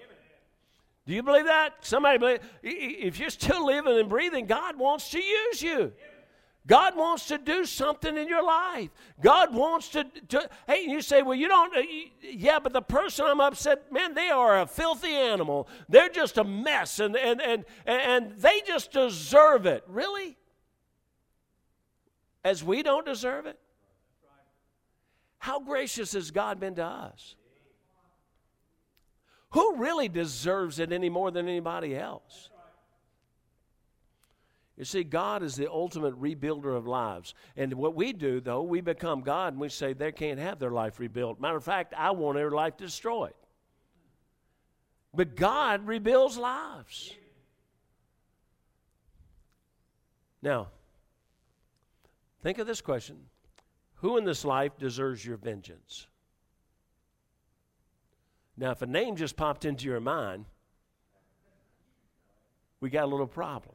[1.06, 1.74] Do you believe that?
[1.80, 2.40] Somebody believe?
[2.62, 5.92] If you're still living and breathing, God wants to use you.
[6.68, 8.90] God wants to do something in your life.
[9.22, 11.80] God wants to, to hey, you say, well, you don't, uh,
[12.22, 15.66] yeah, but the person I'm upset, man, they are a filthy animal.
[15.88, 19.82] They're just a mess and, and, and, and they just deserve it.
[19.88, 20.36] Really?
[22.44, 23.58] As we don't deserve it?
[25.38, 27.34] How gracious has God been to us?
[29.52, 32.50] Who really deserves it any more than anybody else?
[34.78, 37.34] You see, God is the ultimate rebuilder of lives.
[37.56, 40.70] And what we do, though, we become God and we say they can't have their
[40.70, 41.40] life rebuilt.
[41.40, 43.34] Matter of fact, I want their life destroyed.
[45.12, 47.12] But God rebuilds lives.
[50.42, 50.68] Now,
[52.44, 53.16] think of this question
[53.96, 56.06] Who in this life deserves your vengeance?
[58.56, 60.44] Now, if a name just popped into your mind,
[62.80, 63.74] we got a little problem.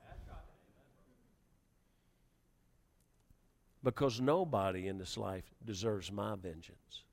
[3.83, 7.03] Because nobody in this life deserves my vengeance.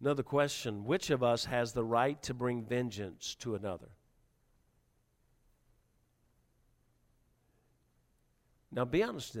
[0.00, 3.88] Another question Which of us has the right to bring vengeance to another?
[8.72, 9.36] Now, be honest.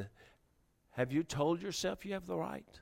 [0.94, 2.80] Have you told yourself you have the right?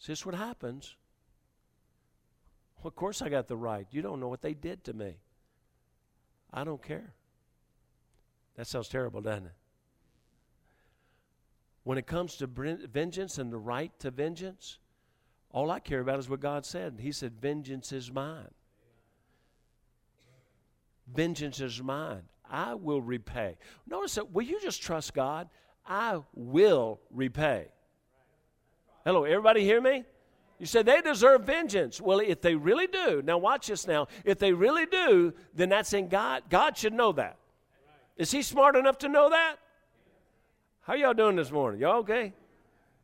[0.00, 0.94] Is this what happens?
[2.78, 3.86] Well, of course I got the right.
[3.90, 5.16] You don't know what they did to me.
[6.52, 7.12] I don't care.
[8.56, 9.52] That sounds terrible, doesn't it?
[11.84, 14.78] When it comes to vengeance and the right to vengeance,
[15.50, 16.98] all I care about is what God said.
[17.00, 18.50] He said, Vengeance is mine.
[21.12, 22.22] Vengeance is mine.
[22.48, 23.56] I will repay.
[23.86, 25.48] Notice that, will you just trust God?
[25.86, 27.68] I will repay.
[29.04, 30.04] Hello, everybody hear me?
[30.58, 32.00] You said they deserve vengeance.
[32.00, 34.06] Well, if they really do, now watch this now.
[34.24, 36.44] If they really do, then that's in God.
[36.48, 37.38] God should know that.
[38.22, 39.56] Is he smart enough to know that?
[40.82, 41.80] How y'all doing this morning?
[41.80, 42.32] Y'all okay?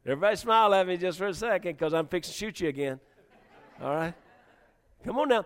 [0.06, 3.00] Everybody smile at me just for a second because I'm fixing to shoot you again.
[3.82, 4.14] All right?
[5.04, 5.44] Come on now.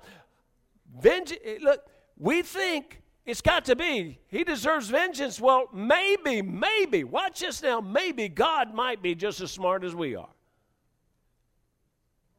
[1.00, 1.86] Vengeance, eh, look,
[2.18, 4.18] we think it's got to be.
[4.28, 5.40] He deserves vengeance.
[5.40, 10.14] Well, maybe, maybe, watch this now, maybe God might be just as smart as we
[10.16, 10.28] are.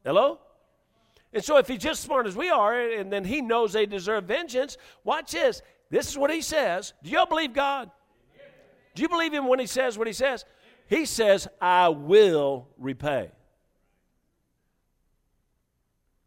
[0.04, 0.38] Hello?
[1.32, 4.22] And so if he's just smart as we are, and then he knows they deserve
[4.22, 5.62] vengeance, watch this.
[5.94, 6.92] This is what he says.
[7.04, 7.88] Do y'all believe God?
[8.96, 10.44] Do you believe him when he says what he says?
[10.88, 13.30] He says, I will repay.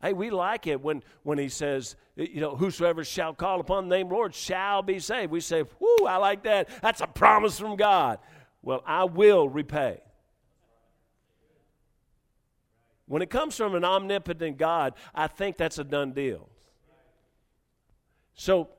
[0.01, 3.97] Hey, we like it when, when he says, you know, whosoever shall call upon the
[3.97, 5.33] name the Lord shall be saved.
[5.33, 6.69] We say, whoo, I like that.
[6.81, 8.19] That's a promise from God.
[8.61, 9.99] Well, I will repay.
[13.05, 16.47] When it comes from an omnipotent God, I think that's a done deal.
[18.33, 18.69] So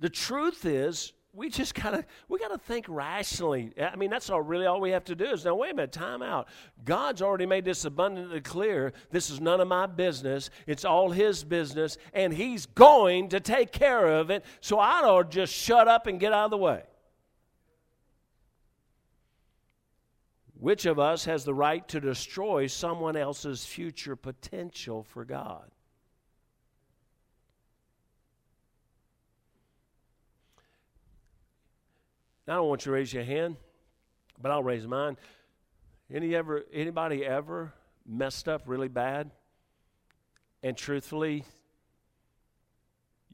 [0.00, 3.72] the truth is, we just gotta we gotta think rationally.
[3.80, 5.92] I mean, that's all really all we have to do is now wait a minute,
[5.92, 6.48] time out.
[6.84, 8.92] God's already made this abundantly clear.
[9.10, 10.50] This is none of my business.
[10.66, 14.44] It's all his business, and he's going to take care of it.
[14.60, 16.82] So I ought to just shut up and get out of the way.
[20.54, 25.70] Which of us has the right to destroy someone else's future potential for God?
[32.48, 33.56] Now, I don't want you to raise your hand,
[34.40, 35.18] but I'll raise mine.
[36.10, 37.74] Any ever, anybody ever
[38.06, 39.30] messed up really bad?
[40.62, 41.44] And truthfully,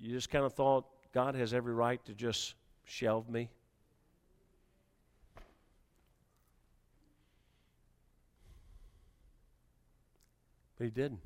[0.00, 3.50] you just kind of thought God has every right to just shelve me?
[10.76, 11.20] But he didn't.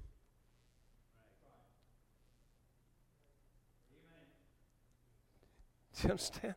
[5.97, 6.55] Do you understand?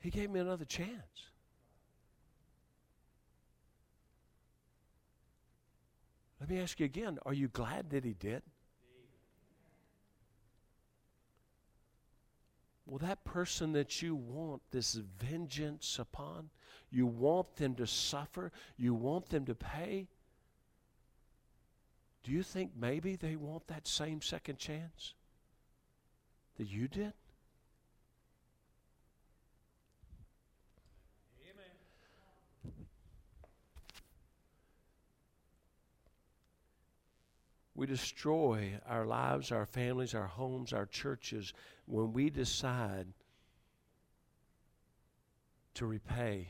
[0.00, 1.28] He gave me another chance.
[6.40, 8.42] Let me ask you again are you glad that he did?
[12.86, 16.48] Well, that person that you want this vengeance upon,
[16.90, 20.08] you want them to suffer, you want them to pay.
[22.22, 25.12] Do you think maybe they want that same second chance
[26.56, 27.12] that you did?
[37.78, 41.54] We destroy our lives, our families, our homes, our churches
[41.86, 43.06] when we decide
[45.74, 46.48] to repay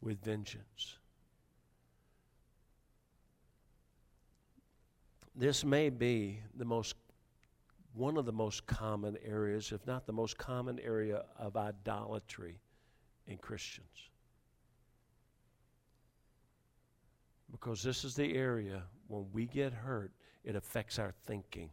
[0.00, 0.96] with vengeance.
[5.36, 6.96] This may be the most
[7.92, 12.58] one of the most common areas, if not the most common area of idolatry
[13.26, 14.08] in Christians.
[17.50, 20.10] Because this is the area when we get hurt,
[20.44, 21.70] it affects our thinking.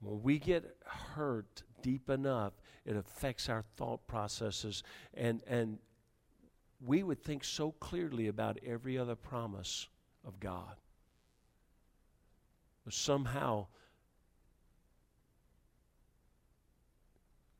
[0.00, 2.52] When we get hurt deep enough,
[2.84, 4.82] it affects our thought processes.
[5.14, 5.78] And, and
[6.84, 9.88] we would think so clearly about every other promise
[10.24, 10.76] of God.
[12.84, 13.66] But somehow,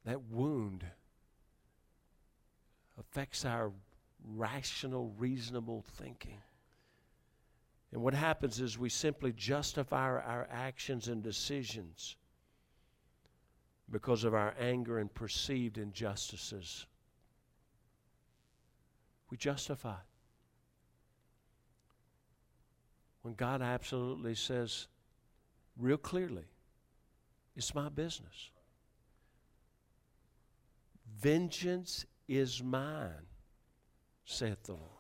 [0.05, 0.85] that wound
[2.99, 3.73] affects our
[4.25, 6.41] rational, reasonable thinking.
[7.93, 12.17] And what happens is we simply justify our, actions and decisions
[13.91, 16.87] because of our anger and perceived injustices.
[19.31, 19.97] We justify.
[23.23, 24.87] When God absolutely says,
[25.79, 26.45] real clearly,
[27.57, 28.51] it's my business.
[31.19, 33.27] Vengeance is mine,
[34.25, 34.98] saith the Lord.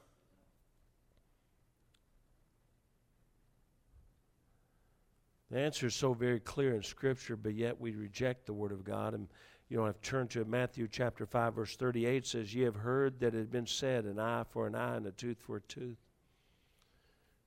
[5.50, 8.84] The answer is so very clear in Scripture, but yet we reject the Word of
[8.84, 9.14] God.
[9.14, 9.28] And
[9.68, 13.34] you know, I've turned to Matthew chapter 5, verse 38 says, Ye have heard that
[13.34, 15.98] it had been said, an eye for an eye and a tooth for a tooth.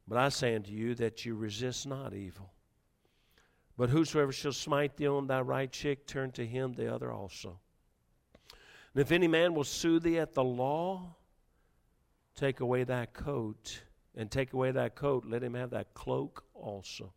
[0.08, 2.52] But I say unto you that you resist not evil.
[3.78, 7.60] But whosoever shall smite thee on thy right cheek, turn to him the other also.
[8.94, 11.16] And if any man will sue thee at the law,
[12.36, 13.82] take away thy coat,
[14.16, 17.14] and take away thy coat, let him have thy cloak also.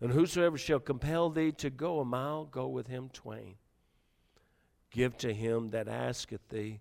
[0.00, 3.56] And whosoever shall compel thee to go a mile, go with him twain.
[4.90, 6.80] Give to him that asketh thee,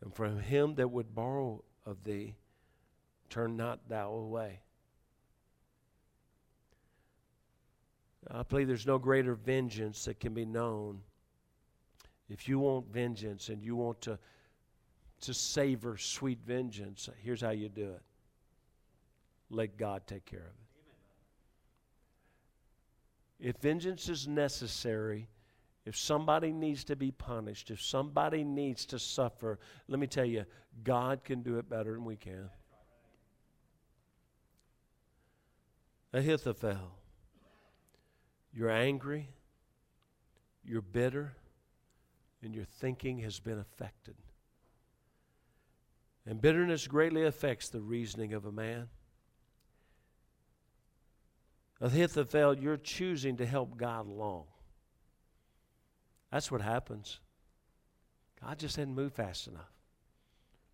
[0.00, 2.34] and from him that would borrow of thee,
[3.30, 4.60] turn not thou away.
[8.30, 11.00] I believe there's no greater vengeance that can be known.
[12.28, 14.18] If you want vengeance and you want to,
[15.22, 18.02] to savor sweet vengeance, here's how you do it
[19.50, 20.67] let God take care of it.
[23.40, 25.28] If vengeance is necessary,
[25.84, 30.44] if somebody needs to be punished, if somebody needs to suffer, let me tell you,
[30.84, 32.50] God can do it better than we can.
[36.12, 36.92] Ahithophel,
[38.52, 39.28] you're angry,
[40.64, 41.32] you're bitter,
[42.42, 44.16] and your thinking has been affected.
[46.26, 48.88] And bitterness greatly affects the reasoning of a man.
[51.80, 54.44] Ahithophel, you're choosing to help God along.
[56.32, 57.20] That's what happens.
[58.40, 59.72] God just didn't move fast enough.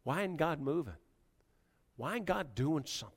[0.02, 0.94] Why ain't God moving?
[1.96, 3.14] Why ain't God doing something?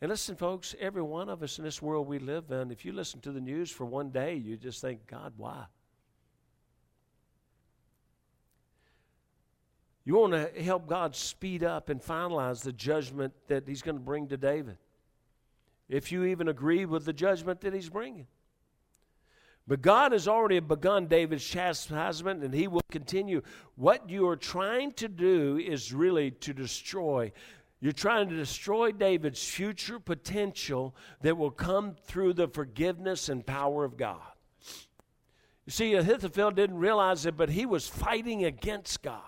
[0.00, 2.92] And listen, folks, every one of us in this world we live in, if you
[2.92, 5.64] listen to the news for one day, you just think, God, why?
[10.04, 14.02] You want to help God speed up and finalize the judgment that He's going to
[14.02, 14.78] bring to David.
[15.90, 18.28] If you even agree with the judgment that He's bringing.
[19.66, 23.42] But God has already begun David's chastisement, and he will continue.
[23.76, 27.30] What you are trying to do is really to destroy.
[27.80, 33.84] You're trying to destroy David's future potential that will come through the forgiveness and power
[33.84, 34.20] of God.
[35.66, 39.22] You see, Ahithophel didn't realize it, but he was fighting against God.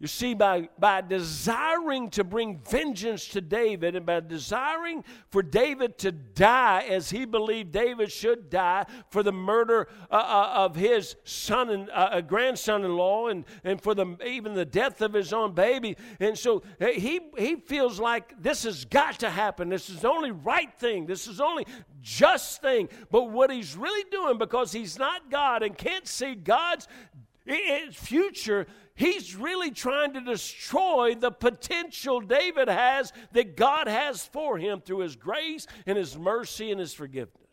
[0.00, 5.98] You see, by, by desiring to bring vengeance to David and by desiring for David
[5.98, 11.14] to die as he believed David should die for the murder uh, uh, of his
[11.22, 15.32] son and uh, grandson in law and, and for the, even the death of his
[15.32, 15.96] own baby.
[16.18, 19.68] And so he, he feels like this has got to happen.
[19.68, 21.06] This is the only right thing.
[21.06, 21.66] This is the only
[22.02, 22.88] just thing.
[23.12, 26.88] But what he's really doing, because he's not God and can't see God's
[27.92, 34.80] future, he's really trying to destroy the potential David has that God has for him
[34.80, 37.43] through his grace and his mercy and his forgiveness.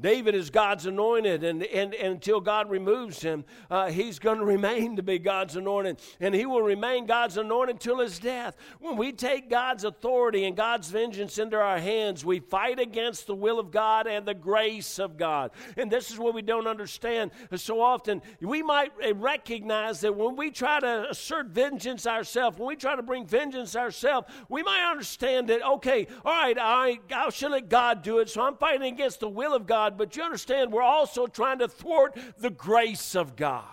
[0.00, 4.44] David is God's anointed, and, and, and until God removes him, uh, he's going to
[4.44, 8.56] remain to be God's anointed, and he will remain God's anointed until his death.
[8.80, 13.34] When we take God's authority and God's vengeance into our hands, we fight against the
[13.34, 15.50] will of God and the grace of God.
[15.76, 18.22] And this is what we don't understand so often.
[18.40, 23.02] We might recognize that when we try to assert vengeance ourselves, when we try to
[23.02, 28.02] bring vengeance ourselves, we might understand that, okay, all right, right, I should let God
[28.02, 29.83] do it, so I'm fighting against the will of God.
[29.84, 33.64] God, but you understand, we're also trying to thwart the grace of God.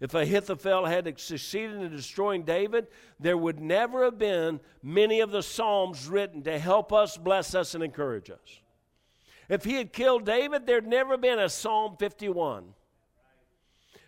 [0.00, 2.88] If Ahithophel had succeeded in destroying David,
[3.20, 7.74] there would never have been many of the Psalms written to help us, bless us,
[7.74, 8.60] and encourage us.
[9.48, 12.64] If he had killed David, there'd never been a Psalm 51.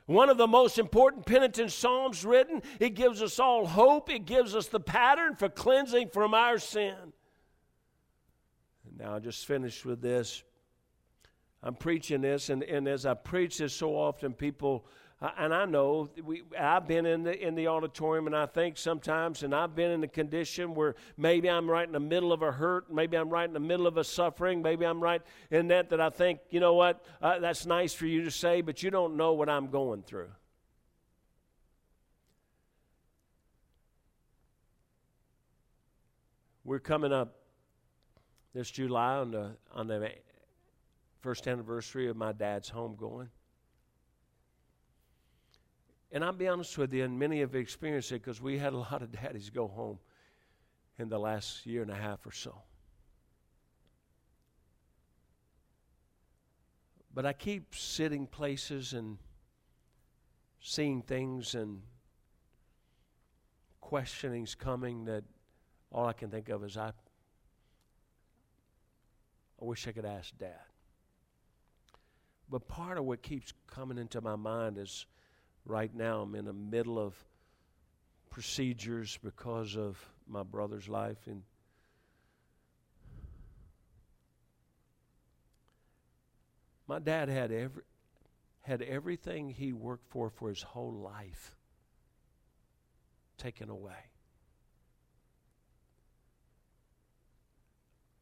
[0.07, 2.61] One of the most important penitent psalms written.
[2.79, 4.11] It gives us all hope.
[4.11, 7.14] It gives us the pattern for cleansing from our sin.
[8.99, 10.43] Now, I just finished with this.
[11.63, 14.87] I'm preaching this, and, and as I preach this so often, people,
[15.39, 19.43] and I know we, I've been in the in the auditorium, and I think sometimes,
[19.43, 22.53] and I've been in a condition where maybe I'm right in the middle of a
[22.53, 25.89] hurt, maybe I'm right in the middle of a suffering, maybe I'm right in that
[25.89, 28.91] that I think, you know what, uh, that's nice for you to say, but you
[28.91, 30.29] don't know what I'm going through.
[36.63, 37.44] We're coming up
[38.55, 40.11] this July on the on the
[41.21, 43.29] first anniversary of my dad's homegoing.
[46.13, 48.77] And I'll be honest with you, and many have experienced it because we had a
[48.93, 49.99] lot of daddies go home
[50.99, 52.63] in the last year and a half or so.
[57.13, 59.19] But I keep sitting places and
[60.61, 61.83] seeing things and
[63.81, 65.25] questionings coming that
[65.93, 66.93] all I can think of is I,
[69.65, 70.61] I wish I could ask Dad.
[72.51, 75.07] But part of what keeps coming into my mind is
[75.65, 77.15] right now I'm in the middle of
[78.29, 79.97] procedures because of
[80.29, 81.43] my brother's life and
[86.87, 87.85] my dad had every
[88.61, 91.57] had everything he worked for for his whole life
[93.39, 94.11] taken away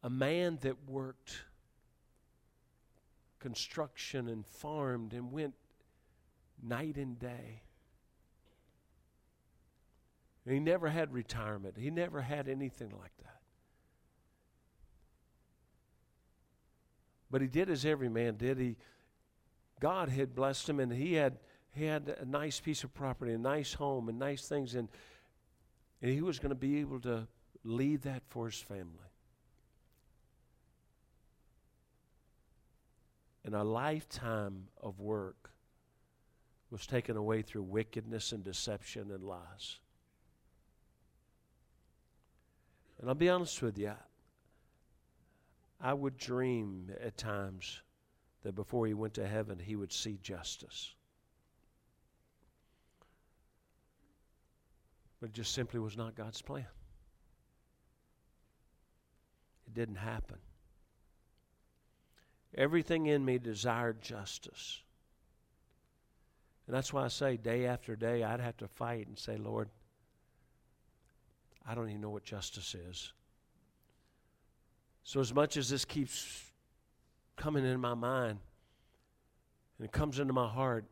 [0.03, 1.43] a man that worked
[3.39, 5.53] construction and farmed and went
[6.61, 7.61] night and day.
[10.47, 11.77] He never had retirement.
[11.77, 13.39] He never had anything like that.
[17.31, 18.59] But he did as every man did.
[18.59, 18.75] He
[19.79, 21.37] God had blessed him and he had
[21.73, 24.87] he had a nice piece of property, a nice home, and nice things, and,
[26.01, 27.27] and he was going to be able to
[27.63, 29.12] leave that for his family.
[33.45, 35.51] And a lifetime of work
[36.69, 39.79] was taken away through wickedness and deception and lies.
[42.99, 43.93] And I'll be honest with you,
[45.79, 47.81] I would dream at times
[48.43, 50.95] that before he went to heaven, he would see justice.
[55.19, 56.65] But it just simply was not God's plan.
[59.67, 60.37] It didn't happen.
[62.55, 64.81] Everything in me desired justice.
[66.67, 69.69] And that's why I say day after day, I'd have to fight and say, Lord,
[71.67, 73.11] I don't even know what justice is.
[75.03, 76.45] So, as much as this keeps
[77.35, 78.39] coming in my mind
[79.77, 80.85] and it comes into my heart,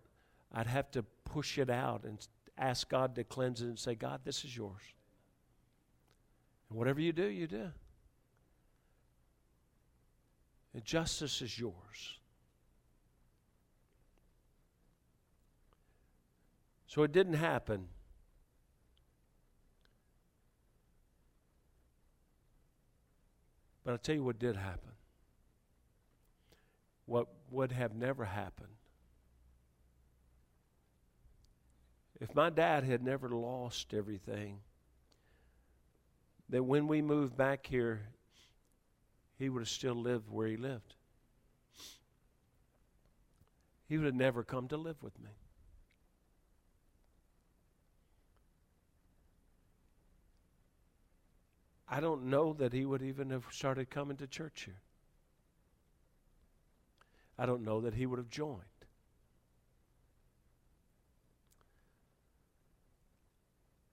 [0.54, 2.18] I'd have to push it out and
[2.58, 4.82] ask God to cleanse it and say, God, this is yours.
[6.70, 7.72] And whatever you do, you do.
[10.74, 12.20] And justice is yours.
[16.88, 17.88] So it didn't happen.
[23.84, 24.92] But I'll tell you what did happen.
[27.06, 28.70] What would have never happened.
[32.20, 34.60] If my dad had never lost everything,
[36.50, 38.02] that when we moved back here,
[39.42, 40.94] he would have still lived where he lived.
[43.90, 45.32] He would have never come to live with me.
[51.90, 54.80] I don't know that he would even have started coming to church here.
[57.40, 58.62] I don't know that he would have joined.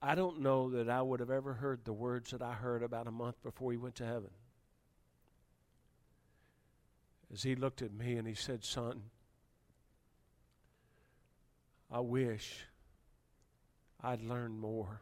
[0.03, 3.07] I don't know that I would have ever heard the words that I heard about
[3.07, 4.30] a month before he went to heaven
[7.33, 9.03] as he looked at me and he said, Son,
[11.91, 12.66] I wish
[14.03, 15.01] I'd learned more.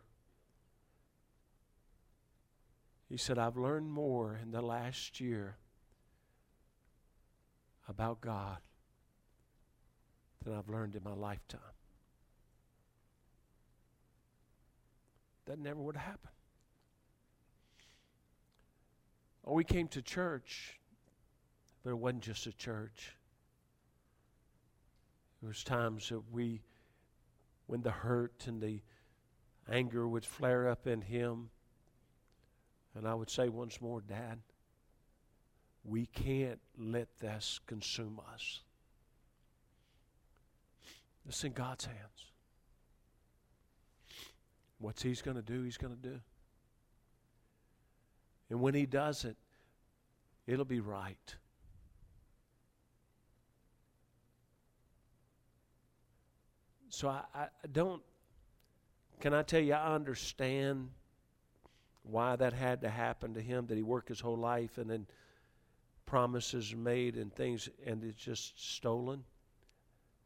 [3.09, 5.57] He said, I've learned more in the last year
[7.89, 8.59] about God
[10.45, 11.61] than I've learned in my lifetime.
[15.47, 16.33] That never would have happened.
[19.45, 20.81] Oh, we came to church
[21.87, 23.15] but it wasn't just a church.
[25.41, 26.61] There was times that we,
[27.69, 28.81] when the hurt and the
[29.71, 31.49] anger would flare up in him,
[32.97, 34.41] and I would say once more, Dad,
[35.85, 38.63] we can't let this consume us.
[41.29, 42.33] It's in God's hands.
[44.81, 46.19] What's He's going to do, He's going to do.
[48.51, 49.37] And when He does it,
[50.49, 51.37] it'll be right.
[56.89, 58.03] So I, I don't,
[59.21, 60.91] can I tell you, I understand
[62.05, 65.07] why that had to happen to him, that he worked his whole life and then
[66.05, 69.25] promises made and things, and it's just stolen.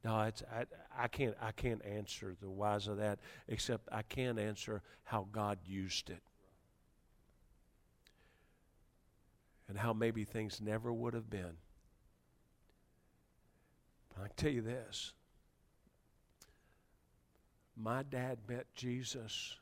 [0.04, 0.64] No, it's, I,
[0.96, 5.58] I, can't, I can't answer the whys of that, except I can answer how God
[5.64, 6.22] used it.
[9.68, 11.56] And how maybe things never would have been.
[14.14, 15.12] But I tell you this
[17.82, 19.56] my dad met Jesus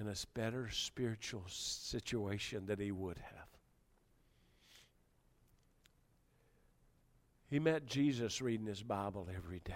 [0.00, 3.48] in a better spiritual situation than he would have.
[7.50, 9.74] He met Jesus reading his Bible every day.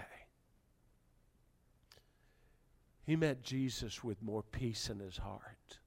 [3.05, 5.79] He met Jesus with more peace in his heart.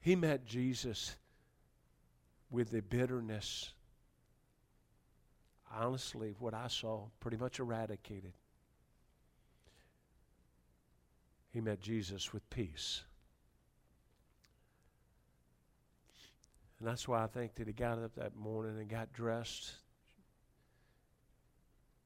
[0.00, 1.14] He met Jesus
[2.50, 3.72] with the bitterness,
[5.74, 8.32] honestly, what I saw, pretty much eradicated.
[11.50, 13.02] He met Jesus with peace.
[16.78, 19.72] And that's why I think that he got up that morning and got dressed,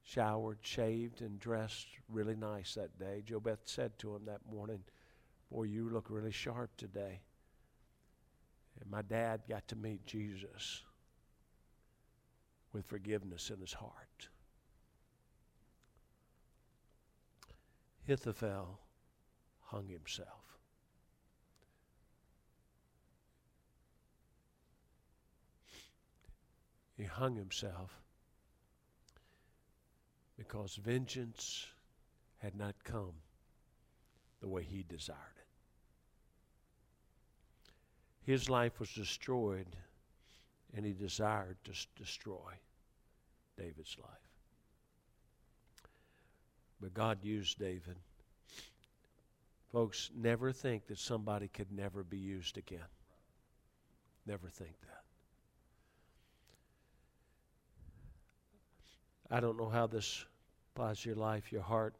[0.04, 3.22] showered, shaved, and dressed really nice that day.
[3.24, 4.80] Jo Beth said to him that morning,
[5.50, 7.20] Boy, you look really sharp today.
[8.80, 10.82] And my dad got to meet Jesus
[12.76, 14.28] with forgiveness in his heart.
[18.06, 18.78] Ahithophel
[19.62, 20.58] hung himself.
[26.98, 27.98] He hung himself
[30.36, 31.66] because vengeance
[32.38, 33.14] had not come
[34.40, 35.46] the way he desired it.
[38.30, 39.76] His life was destroyed,
[40.74, 42.52] and he desired to destroy
[43.56, 44.10] David's life.
[46.80, 47.96] But God used David.
[49.72, 52.80] Folks, never think that somebody could never be used again.
[54.26, 55.02] Never think that.
[59.30, 60.24] I don't know how this
[60.74, 61.94] applies to your life, your heart.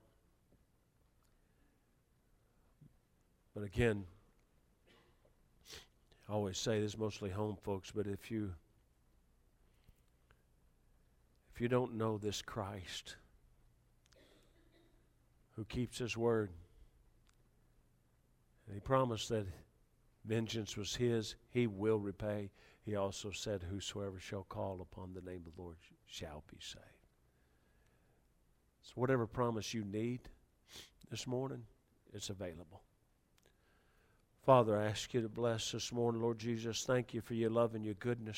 [3.54, 4.04] But again,
[6.28, 8.52] I always say this mostly home folks, but if you
[11.56, 13.16] if you don't know this Christ
[15.54, 16.50] who keeps his word,
[18.70, 19.46] he promised that
[20.26, 22.50] vengeance was his, he will repay.
[22.84, 26.84] He also said, Whosoever shall call upon the name of the Lord shall be saved.
[28.82, 30.20] So, whatever promise you need
[31.10, 31.62] this morning,
[32.12, 32.82] it's available.
[34.44, 36.84] Father, I ask you to bless this morning, Lord Jesus.
[36.84, 38.36] Thank you for your love and your goodness